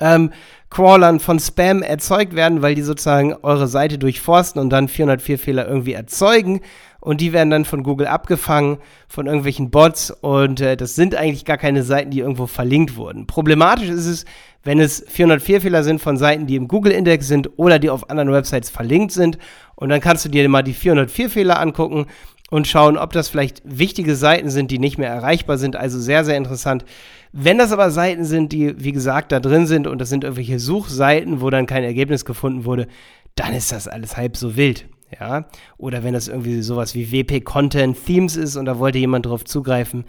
ähm, 0.00 0.30
Crawlern 0.70 1.18
von 1.18 1.40
Spam 1.40 1.82
erzeugt 1.82 2.34
werden, 2.34 2.60
weil 2.60 2.74
die 2.74 2.82
sozusagen 2.82 3.34
eure 3.42 3.68
Seite 3.68 3.98
durchforsten 3.98 4.60
und 4.60 4.70
dann 4.70 4.88
404 4.88 5.38
Fehler 5.38 5.66
irgendwie 5.66 5.94
erzeugen. 5.94 6.60
Und 7.00 7.20
die 7.20 7.32
werden 7.32 7.50
dann 7.50 7.64
von 7.64 7.84
Google 7.84 8.08
abgefangen, 8.08 8.78
von 9.06 9.26
irgendwelchen 9.26 9.70
Bots. 9.70 10.10
Und 10.10 10.60
äh, 10.60 10.76
das 10.76 10.94
sind 10.94 11.14
eigentlich 11.14 11.44
gar 11.44 11.56
keine 11.56 11.82
Seiten, 11.84 12.10
die 12.10 12.20
irgendwo 12.20 12.46
verlinkt 12.46 12.96
wurden. 12.96 13.26
Problematisch 13.26 13.88
ist 13.88 14.06
es, 14.06 14.24
wenn 14.64 14.80
es 14.80 15.04
404 15.08 15.60
Fehler 15.60 15.84
sind 15.84 16.02
von 16.02 16.18
Seiten, 16.18 16.46
die 16.46 16.56
im 16.56 16.68
Google-Index 16.68 17.26
sind 17.26 17.50
oder 17.56 17.78
die 17.78 17.88
auf 17.88 18.10
anderen 18.10 18.32
Websites 18.32 18.68
verlinkt 18.68 19.12
sind. 19.12 19.38
Und 19.76 19.88
dann 19.88 20.00
kannst 20.00 20.24
du 20.24 20.28
dir 20.28 20.46
mal 20.48 20.62
die 20.62 20.74
404 20.74 21.30
Fehler 21.30 21.60
angucken 21.60 22.06
und 22.50 22.66
schauen, 22.66 22.96
ob 22.96 23.12
das 23.12 23.28
vielleicht 23.28 23.62
wichtige 23.64 24.16
Seiten 24.16 24.50
sind, 24.50 24.70
die 24.70 24.78
nicht 24.78 24.98
mehr 24.98 25.10
erreichbar 25.10 25.58
sind. 25.58 25.76
Also 25.76 26.00
sehr, 26.00 26.24
sehr 26.24 26.36
interessant. 26.36 26.84
Wenn 27.32 27.58
das 27.58 27.72
aber 27.72 27.90
Seiten 27.90 28.24
sind, 28.24 28.52
die, 28.52 28.82
wie 28.82 28.92
gesagt, 28.92 29.32
da 29.32 29.40
drin 29.40 29.66
sind 29.66 29.86
und 29.86 29.98
das 29.98 30.08
sind 30.08 30.24
irgendwelche 30.24 30.58
Suchseiten, 30.58 31.40
wo 31.40 31.50
dann 31.50 31.66
kein 31.66 31.84
Ergebnis 31.84 32.24
gefunden 32.24 32.64
wurde, 32.64 32.88
dann 33.34 33.54
ist 33.54 33.70
das 33.70 33.86
alles 33.86 34.16
halb 34.16 34.36
so 34.36 34.56
wild. 34.56 34.86
Ja, 35.18 35.46
oder 35.78 36.04
wenn 36.04 36.12
das 36.12 36.28
irgendwie 36.28 36.60
sowas 36.60 36.94
wie 36.94 37.10
WP 37.10 37.42
Content 37.42 37.96
Themes 38.04 38.36
ist 38.36 38.56
und 38.56 38.66
da 38.66 38.78
wollte 38.78 38.98
jemand 38.98 39.24
drauf 39.24 39.42
zugreifen, 39.42 40.04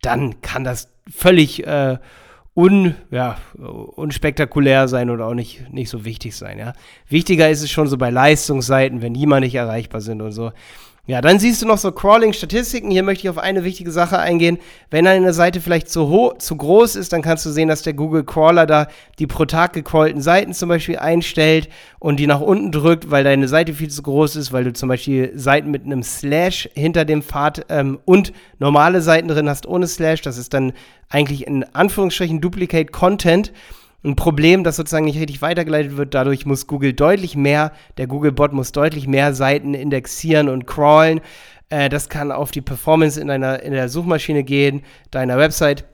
dann 0.00 0.40
kann 0.42 0.62
das 0.62 0.92
völlig 1.10 1.66
äh, 1.66 1.98
un, 2.54 2.94
ja, 3.10 3.36
unspektakulär 3.56 4.86
sein 4.86 5.10
oder 5.10 5.26
auch 5.26 5.34
nicht, 5.34 5.72
nicht 5.72 5.90
so 5.90 6.04
wichtig 6.04 6.36
sein. 6.36 6.58
Ja. 6.58 6.72
Wichtiger 7.08 7.50
ist 7.50 7.62
es 7.62 7.70
schon 7.70 7.88
so 7.88 7.98
bei 7.98 8.10
Leistungsseiten, 8.10 9.02
wenn 9.02 9.14
die 9.14 9.26
mal 9.26 9.40
nicht 9.40 9.56
erreichbar 9.56 10.00
sind 10.00 10.22
und 10.22 10.30
so. 10.30 10.52
Ja, 11.06 11.20
dann 11.20 11.38
siehst 11.38 11.60
du 11.60 11.66
noch 11.66 11.76
so 11.76 11.92
Crawling-Statistiken. 11.92 12.90
Hier 12.90 13.02
möchte 13.02 13.24
ich 13.24 13.28
auf 13.28 13.36
eine 13.36 13.62
wichtige 13.62 13.90
Sache 13.90 14.18
eingehen. 14.18 14.56
Wenn 14.90 15.06
eine 15.06 15.34
Seite 15.34 15.60
vielleicht 15.60 15.90
zu, 15.90 16.08
hoch, 16.08 16.38
zu 16.38 16.56
groß 16.56 16.96
ist, 16.96 17.12
dann 17.12 17.20
kannst 17.20 17.44
du 17.44 17.50
sehen, 17.50 17.68
dass 17.68 17.82
der 17.82 17.92
Google 17.92 18.24
Crawler 18.24 18.64
da 18.64 18.88
die 19.18 19.26
pro 19.26 19.44
Tag 19.44 19.74
gecrawlten 19.74 20.22
Seiten 20.22 20.54
zum 20.54 20.70
Beispiel 20.70 20.96
einstellt 20.96 21.68
und 21.98 22.18
die 22.20 22.26
nach 22.26 22.40
unten 22.40 22.72
drückt, 22.72 23.10
weil 23.10 23.22
deine 23.22 23.48
Seite 23.48 23.74
viel 23.74 23.90
zu 23.90 24.00
groß 24.00 24.36
ist, 24.36 24.50
weil 24.54 24.64
du 24.64 24.72
zum 24.72 24.88
Beispiel 24.88 25.32
Seiten 25.34 25.70
mit 25.70 25.84
einem 25.84 26.02
Slash 26.02 26.70
hinter 26.72 27.04
dem 27.04 27.20
Pfad 27.20 27.66
ähm, 27.68 27.98
und 28.06 28.32
normale 28.58 29.02
Seiten 29.02 29.28
drin 29.28 29.50
hast 29.50 29.66
ohne 29.66 29.86
Slash. 29.86 30.22
Das 30.22 30.38
ist 30.38 30.54
dann 30.54 30.72
eigentlich 31.10 31.46
in 31.46 31.64
Anführungsstrichen 31.74 32.40
Duplicate 32.40 32.92
Content 32.92 33.52
ein 34.04 34.16
Problem, 34.16 34.64
das 34.64 34.76
sozusagen 34.76 35.06
nicht 35.06 35.18
richtig 35.18 35.42
weitergeleitet 35.42 35.96
wird. 35.96 36.14
Dadurch 36.14 36.46
muss 36.46 36.66
Google 36.66 36.92
deutlich 36.92 37.36
mehr, 37.36 37.72
der 37.96 38.06
Google-Bot 38.06 38.52
muss 38.52 38.72
deutlich 38.72 39.06
mehr 39.06 39.34
Seiten 39.34 39.74
indexieren 39.74 40.48
und 40.48 40.66
crawlen. 40.66 41.20
Äh, 41.70 41.88
das 41.88 42.08
kann 42.08 42.30
auf 42.30 42.50
die 42.50 42.60
Performance 42.60 43.20
in, 43.20 43.28
deiner, 43.28 43.62
in 43.62 43.72
der 43.72 43.88
Suchmaschine 43.88 44.44
gehen, 44.44 44.82
deiner 45.10 45.38
Website, 45.38 45.84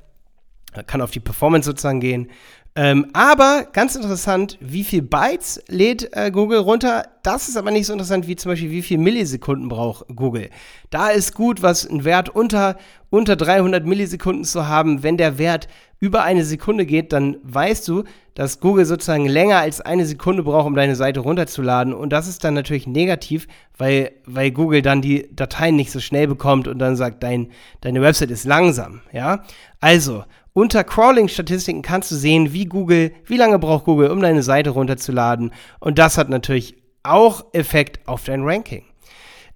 kann 0.86 1.00
auf 1.00 1.10
die 1.10 1.20
Performance 1.20 1.66
sozusagen 1.66 2.00
gehen. 2.00 2.30
Ähm, 2.76 3.06
aber 3.14 3.66
ganz 3.72 3.96
interessant, 3.96 4.56
wie 4.60 4.84
viel 4.84 5.02
Bytes 5.02 5.60
lädt 5.66 6.08
äh, 6.12 6.30
Google 6.30 6.60
runter? 6.60 7.08
Das 7.24 7.48
ist 7.48 7.56
aber 7.56 7.72
nicht 7.72 7.86
so 7.86 7.92
interessant 7.92 8.28
wie 8.28 8.36
zum 8.36 8.52
Beispiel, 8.52 8.70
wie 8.70 8.82
viel 8.82 8.98
Millisekunden 8.98 9.68
braucht 9.68 10.06
Google. 10.14 10.50
Da 10.90 11.08
ist 11.08 11.34
gut, 11.34 11.62
was 11.62 11.88
ein 11.88 12.04
Wert 12.04 12.28
unter, 12.28 12.76
unter 13.10 13.34
300 13.34 13.84
Millisekunden 13.84 14.44
zu 14.44 14.68
haben. 14.68 15.02
Wenn 15.02 15.16
der 15.16 15.36
Wert 15.36 15.66
über 16.00 16.24
eine 16.24 16.44
Sekunde 16.44 16.86
geht, 16.86 17.12
dann 17.12 17.36
weißt 17.42 17.86
du, 17.86 18.04
dass 18.34 18.60
Google 18.60 18.86
sozusagen 18.86 19.26
länger 19.26 19.58
als 19.58 19.82
eine 19.82 20.06
Sekunde 20.06 20.42
braucht, 20.42 20.66
um 20.66 20.74
deine 20.74 20.96
Seite 20.96 21.20
runterzuladen. 21.20 21.92
Und 21.92 22.10
das 22.10 22.26
ist 22.26 22.42
dann 22.42 22.54
natürlich 22.54 22.86
negativ, 22.86 23.46
weil, 23.76 24.12
weil 24.24 24.50
Google 24.50 24.80
dann 24.80 25.02
die 25.02 25.28
Dateien 25.36 25.76
nicht 25.76 25.90
so 25.90 26.00
schnell 26.00 26.26
bekommt 26.26 26.66
und 26.66 26.78
dann 26.78 26.96
sagt, 26.96 27.22
dein, 27.22 27.50
deine 27.82 28.00
Website 28.00 28.30
ist 28.30 28.44
langsam. 28.44 29.02
Ja, 29.12 29.44
also 29.80 30.24
unter 30.54 30.84
Crawling-Statistiken 30.84 31.82
kannst 31.82 32.10
du 32.10 32.16
sehen, 32.16 32.52
wie 32.52 32.64
Google, 32.64 33.12
wie 33.26 33.36
lange 33.36 33.58
braucht 33.58 33.84
Google, 33.84 34.10
um 34.10 34.20
deine 34.20 34.42
Seite 34.42 34.70
runterzuladen. 34.70 35.52
Und 35.78 35.98
das 35.98 36.16
hat 36.16 36.30
natürlich 36.30 36.76
auch 37.02 37.44
Effekt 37.52 38.00
auf 38.06 38.24
dein 38.24 38.42
Ranking. 38.42 38.84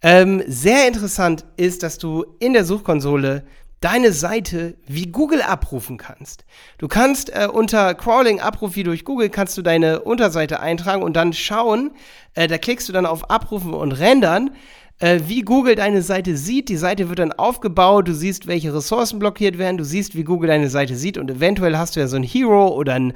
Ähm, 0.02 0.42
sehr 0.46 0.86
interessant 0.86 1.46
ist, 1.56 1.82
dass 1.82 1.96
du 1.96 2.26
in 2.38 2.52
der 2.52 2.66
Suchkonsole 2.66 3.44
deine 3.84 4.12
Seite 4.12 4.76
wie 4.86 5.06
Google 5.06 5.42
abrufen 5.42 5.98
kannst. 5.98 6.46
Du 6.78 6.88
kannst 6.88 7.28
äh, 7.28 7.46
unter 7.52 7.94
Crawling 7.94 8.40
Abruf 8.40 8.76
wie 8.76 8.82
durch 8.82 9.04
Google 9.04 9.28
kannst 9.28 9.58
du 9.58 9.62
deine 9.62 10.00
Unterseite 10.00 10.60
eintragen 10.60 11.02
und 11.02 11.14
dann 11.14 11.34
schauen, 11.34 11.90
äh, 12.32 12.48
da 12.48 12.56
klickst 12.56 12.88
du 12.88 12.94
dann 12.94 13.04
auf 13.04 13.30
Abrufen 13.30 13.74
und 13.74 13.92
Rendern 13.92 14.52
äh, 15.00 15.20
wie 15.26 15.42
Google 15.42 15.74
deine 15.74 16.00
Seite 16.00 16.36
sieht. 16.38 16.70
Die 16.70 16.78
Seite 16.78 17.10
wird 17.10 17.18
dann 17.18 17.32
aufgebaut, 17.32 18.08
du 18.08 18.14
siehst, 18.14 18.46
welche 18.46 18.74
Ressourcen 18.74 19.18
blockiert 19.18 19.58
werden, 19.58 19.76
du 19.76 19.84
siehst, 19.84 20.14
wie 20.14 20.24
Google 20.24 20.48
deine 20.48 20.70
Seite 20.70 20.96
sieht 20.96 21.18
und 21.18 21.30
eventuell 21.30 21.76
hast 21.76 21.94
du 21.94 22.00
ja 22.00 22.06
so 22.06 22.16
ein 22.16 22.22
Hero 22.22 22.68
oder 22.68 22.94
ein 22.94 23.12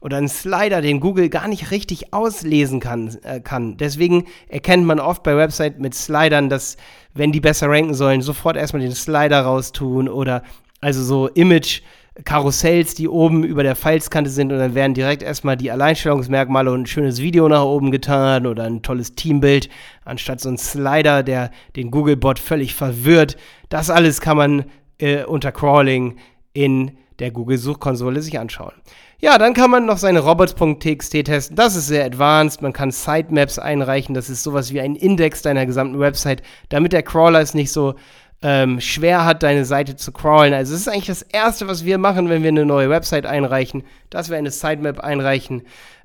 oder 0.00 0.16
ein 0.16 0.28
Slider, 0.28 0.80
den 0.80 1.00
Google 1.00 1.28
gar 1.28 1.48
nicht 1.48 1.70
richtig 1.70 2.12
auslesen 2.12 2.80
kann, 2.80 3.16
äh, 3.22 3.40
kann. 3.40 3.76
Deswegen 3.76 4.26
erkennt 4.48 4.84
man 4.84 5.00
oft 5.00 5.22
bei 5.22 5.36
Websites 5.36 5.78
mit 5.78 5.94
Slidern, 5.94 6.48
dass, 6.48 6.76
wenn 7.14 7.32
die 7.32 7.40
besser 7.40 7.68
ranken 7.68 7.94
sollen, 7.94 8.22
sofort 8.22 8.56
erstmal 8.56 8.82
den 8.82 8.94
Slider 8.94 9.42
raustun 9.42 10.08
oder 10.08 10.42
also 10.80 11.02
so 11.02 11.28
Image, 11.28 11.82
Karussells, 12.24 12.94
die 12.94 13.08
oben 13.08 13.44
über 13.44 13.62
der 13.62 13.76
Falzkante 13.76 14.30
sind 14.30 14.52
und 14.52 14.58
dann 14.58 14.74
werden 14.74 14.94
direkt 14.94 15.22
erstmal 15.22 15.56
die 15.56 15.70
Alleinstellungsmerkmale 15.70 16.70
und 16.70 16.82
ein 16.82 16.86
schönes 16.86 17.20
Video 17.20 17.48
nach 17.48 17.62
oben 17.62 17.90
getan 17.90 18.46
oder 18.46 18.64
ein 18.64 18.82
tolles 18.82 19.14
Teambild, 19.14 19.68
anstatt 20.04 20.40
so 20.40 20.48
ein 20.48 20.58
Slider, 20.58 21.22
der 21.22 21.50
den 21.76 21.90
Google-Bot 21.90 22.38
völlig 22.38 22.74
verwirrt. 22.74 23.36
Das 23.68 23.90
alles 23.90 24.20
kann 24.20 24.36
man 24.36 24.64
äh, 24.98 25.24
unter 25.24 25.52
Crawling 25.52 26.16
in 26.52 26.92
der 27.20 27.30
Google-Suchkonsole 27.30 28.22
sich 28.22 28.38
anschauen. 28.38 28.72
Ja, 29.20 29.36
dann 29.36 29.54
kann 29.54 29.70
man 29.70 29.86
noch 29.86 29.98
seine 29.98 30.20
robots.txt 30.20 31.10
testen. 31.24 31.56
Das 31.56 31.76
ist 31.76 31.88
sehr 31.88 32.04
advanced. 32.04 32.62
Man 32.62 32.72
kann 32.72 32.90
Sitemaps 32.90 33.58
einreichen. 33.58 34.14
Das 34.14 34.30
ist 34.30 34.42
sowas 34.42 34.72
wie 34.72 34.80
ein 34.80 34.96
Index 34.96 35.42
deiner 35.42 35.66
gesamten 35.66 36.00
Website, 36.00 36.42
damit 36.70 36.92
der 36.92 37.02
Crawler 37.02 37.40
es 37.40 37.54
nicht 37.54 37.70
so 37.70 37.94
ähm, 38.42 38.80
schwer 38.80 39.24
hat, 39.24 39.42
deine 39.42 39.64
Seite 39.64 39.96
zu 39.96 40.12
crawlen. 40.12 40.54
Also 40.54 40.74
es 40.74 40.80
ist 40.80 40.88
eigentlich 40.88 41.06
das 41.06 41.22
Erste, 41.22 41.68
was 41.68 41.84
wir 41.84 41.98
machen, 41.98 42.28
wenn 42.28 42.42
wir 42.42 42.48
eine 42.48 42.64
neue 42.64 42.88
Website 42.88 43.26
einreichen, 43.26 43.84
dass 44.08 44.30
wir 44.30 44.38
eine 44.38 44.50
Sitemap 44.50 45.00
einreichen. 45.00 45.62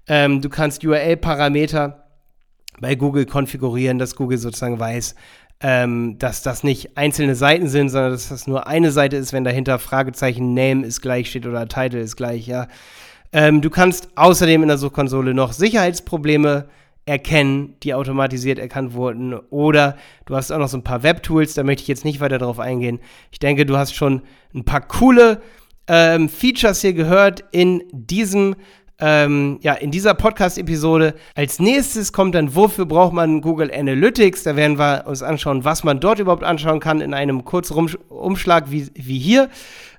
Ähm, 0.07 0.41
du 0.41 0.49
kannst 0.49 0.83
URL-Parameter 0.83 2.03
bei 2.79 2.95
Google 2.95 3.25
konfigurieren, 3.25 3.99
dass 3.99 4.17
Google 4.17 4.37
sozusagen 4.37 4.79
weiß, 4.79 5.15
ähm, 5.61 6.17
dass 6.19 6.43
das 6.43 6.63
nicht 6.63 6.97
einzelne 6.97 7.35
Seiten 7.35 7.67
sind, 7.67 7.89
sondern 7.89 8.11
dass 8.11 8.29
das 8.29 8.47
nur 8.47 8.67
eine 8.67 8.91
Seite 8.91 9.15
ist, 9.15 9.33
wenn 9.33 9.43
dahinter 9.43 9.79
Fragezeichen 9.79 10.53
Name 10.53 10.85
ist 10.85 11.01
gleich 11.01 11.29
steht 11.29 11.45
oder 11.45 11.67
Title 11.67 11.99
ist 11.99 12.15
gleich, 12.15 12.47
ja. 12.47 12.67
Ähm, 13.31 13.61
du 13.61 13.69
kannst 13.69 14.09
außerdem 14.15 14.61
in 14.61 14.67
der 14.67 14.77
Suchkonsole 14.77 15.33
noch 15.33 15.53
Sicherheitsprobleme 15.53 16.67
erkennen, 17.05 17.75
die 17.83 17.93
automatisiert 17.93 18.59
erkannt 18.59 18.93
wurden. 18.93 19.33
Oder 19.33 19.97
du 20.25 20.35
hast 20.35 20.51
auch 20.51 20.57
noch 20.57 20.67
so 20.67 20.77
ein 20.77 20.83
paar 20.83 21.03
Web-Tools, 21.03 21.53
da 21.53 21.63
möchte 21.63 21.83
ich 21.83 21.87
jetzt 21.87 22.05
nicht 22.05 22.19
weiter 22.19 22.37
darauf 22.37 22.59
eingehen. 22.59 22.99
Ich 23.31 23.39
denke, 23.39 23.65
du 23.65 23.77
hast 23.77 23.93
schon 23.93 24.23
ein 24.53 24.65
paar 24.65 24.81
coole 24.81 25.41
ähm, 25.87 26.29
Features 26.29 26.81
hier 26.81 26.93
gehört 26.93 27.43
in 27.51 27.83
diesem 27.91 28.55
ähm, 28.99 29.59
ja, 29.61 29.73
in 29.73 29.91
dieser 29.91 30.13
Podcast-Episode. 30.13 31.15
Als 31.35 31.59
nächstes 31.59 32.13
kommt 32.13 32.35
dann, 32.35 32.55
wofür 32.55 32.85
braucht 32.85 33.13
man 33.13 33.41
Google 33.41 33.71
Analytics? 33.73 34.43
Da 34.43 34.55
werden 34.55 34.77
wir 34.77 35.05
uns 35.07 35.21
anschauen, 35.21 35.63
was 35.63 35.83
man 35.83 35.99
dort 35.99 36.19
überhaupt 36.19 36.43
anschauen 36.43 36.79
kann 36.79 37.01
in 37.01 37.13
einem 37.13 37.43
kurzen 37.45 37.95
Umschlag 38.09 38.71
wie, 38.71 38.89
wie 38.95 39.19
hier 39.19 39.49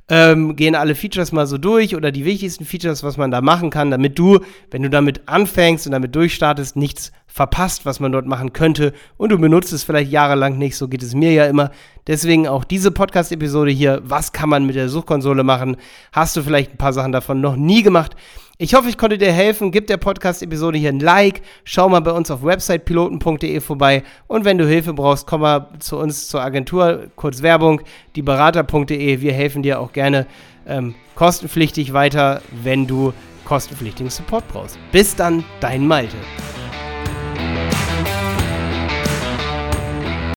ähm, 0.09 0.55
gehen 0.55 0.75
alle 0.75 0.95
Features 0.95 1.33
mal 1.33 1.47
so 1.47 1.59
durch 1.59 1.97
oder 1.97 2.13
die 2.13 2.25
wichtigsten 2.25 2.65
Features, 2.65 3.03
was 3.03 3.17
man 3.17 3.31
da 3.31 3.41
machen 3.41 3.71
kann, 3.71 3.91
damit 3.91 4.19
du, 4.19 4.41
wenn 4.71 4.83
du 4.83 4.91
damit 4.91 5.23
anfängst 5.27 5.87
und 5.87 5.93
damit 5.93 6.15
durchstartest, 6.15 6.77
nichts 6.77 7.13
verpasst, 7.37 7.85
was 7.85 8.01
man 8.01 8.13
dort 8.13 8.25
machen 8.25 8.55
könnte 8.55 8.95
und 9.19 9.31
du 9.31 9.37
benutzt 9.37 9.71
es 9.75 9.85
vielleicht 9.85 10.11
jahrelang 10.11 10.57
nicht, 10.57 10.75
so 10.75 10.89
geht 10.89 11.03
es 11.03 11.15
mir 11.15 11.33
ja 11.33 11.45
immer. 11.45 11.71
Deswegen 12.07 12.49
auch 12.49 12.65
diese 12.65 12.91
Podcast-Episode 12.91 13.71
hier, 13.71 14.01
was 14.05 14.33
kann 14.33 14.49
man 14.49 14.65
mit 14.65 14.75
der 14.75 14.89
Suchkonsole 14.89 15.45
machen? 15.45 15.77
Hast 16.13 16.35
du 16.35 16.43
vielleicht 16.43 16.73
ein 16.73 16.79
paar 16.79 16.95
Sachen 16.95 17.13
davon 17.13 17.43
noch 17.43 17.57
nie 17.57 17.83
gemacht? 17.83 18.17
Ich 18.57 18.73
hoffe, 18.73 18.89
ich 18.89 18.97
konnte 18.97 19.19
dir 19.19 19.33
helfen. 19.33 19.71
Gib 19.71 19.87
der 19.87 19.99
Podcast-Episode 19.99 20.79
hier 20.79 20.89
ein 20.89 20.99
Like. 20.99 21.43
Schau 21.65 21.91
mal 21.91 22.01
bei 22.01 22.13
uns 22.13 22.31
auf 22.31 22.43
websitepiloten.de 22.43 23.61
vorbei. 23.61 24.03
Und 24.29 24.47
wenn 24.47 24.57
du 24.57 24.67
Hilfe 24.67 24.95
brauchst, 24.95 25.27
komm 25.27 25.43
mal 25.43 25.69
zu 25.79 25.99
uns 25.99 26.29
zur 26.29 26.41
Agentur. 26.41 27.09
Kurz 27.17 27.43
Werbung, 27.43 27.83
dieberater.de. 28.17 29.21
Wir 29.21 29.33
helfen 29.35 29.63
dir 29.63 29.79
auch 29.79 29.93
gerne 29.93 30.27
ähm, 30.67 30.95
kostenpflichtig 31.17 31.93
weiter, 31.93 32.41
wenn 32.63 32.87
du 32.87 33.13
kostenpflichtigen 33.45 34.09
Support 34.09 34.49
brauchst. 34.49 34.79
Bis 34.91 35.15
dann, 35.15 35.45
dein 35.61 35.87
Malte. 35.87 36.17